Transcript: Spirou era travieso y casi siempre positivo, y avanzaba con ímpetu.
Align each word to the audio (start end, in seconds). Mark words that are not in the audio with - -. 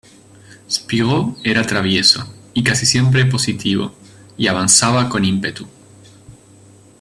Spirou 0.67 1.37
era 1.43 1.61
travieso 1.63 2.25
y 2.55 2.63
casi 2.63 2.87
siempre 2.87 3.23
positivo, 3.25 3.93
y 4.35 4.47
avanzaba 4.47 5.07
con 5.07 5.23
ímpetu. 5.25 5.67